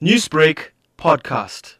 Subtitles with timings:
[0.00, 1.74] Newsbreak podcast.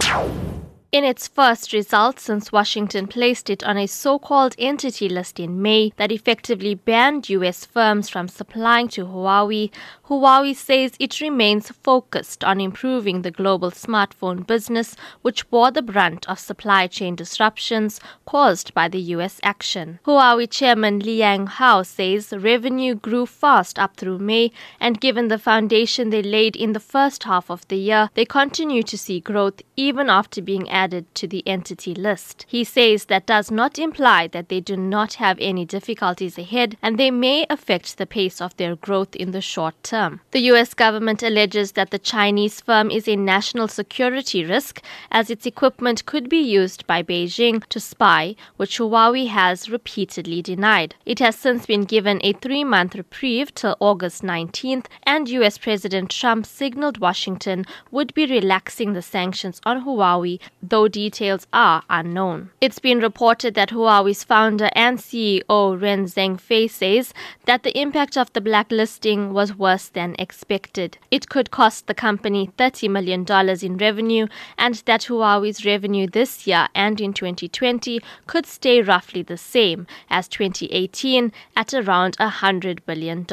[0.97, 5.61] In its first result since Washington placed it on a so called entity list in
[5.61, 9.71] May that effectively banned US firms from supplying to Huawei,
[10.09, 16.27] Huawei says it remains focused on improving the global smartphone business, which bore the brunt
[16.31, 19.99] of supply chain disruptions caused by the US action.
[20.07, 24.51] Huawei chairman Liang Hua says revenue grew fast up through May,
[24.81, 28.83] and given the foundation they laid in the first half of the year, they continue
[28.85, 32.47] to see growth even after being added to the entity list.
[32.49, 36.97] He says that does not imply that they do not have any difficulties ahead, and
[36.97, 40.21] they may affect the pace of their growth in the short term term.
[40.33, 45.47] The US government alleges that the Chinese firm is a national security risk as its
[45.47, 50.95] equipment could be used by Beijing to spy, which Huawei has repeatedly denied.
[51.05, 56.11] It has since been given a three month reprieve till August 19th, and US President
[56.11, 62.51] Trump signaled Washington would be relaxing the sanctions on Huawei, though details are unknown.
[62.61, 67.13] It's been reported that Huawei's founder and CEO Ren Zhengfei says
[67.45, 70.99] that the impact of the blacklisting was worse than expected.
[71.11, 73.25] It could cost the company $30 million
[73.63, 74.27] in revenue,
[74.59, 80.29] and that Huawei's revenue this year and in 2020 could stay roughly the same as
[80.29, 83.27] 2018 at around $100 billion.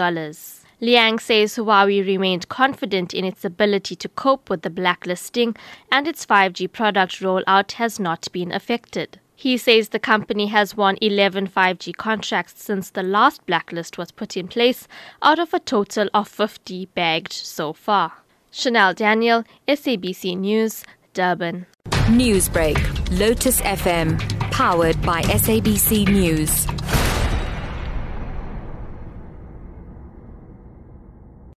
[0.82, 5.56] Liang says Huawei remained confident in its ability to cope with the blacklisting
[5.92, 9.20] and its 5G product rollout has not been affected.
[9.36, 14.38] He says the company has won 11 5G contracts since the last blacklist was put
[14.38, 14.88] in place,
[15.22, 18.14] out of a total of 50 bagged so far.
[18.52, 21.66] Shanell Daniel, SABC News, Durban.
[22.08, 22.78] Newsbreak,
[23.20, 24.20] Lotus FM,
[24.52, 27.03] powered by SABC News.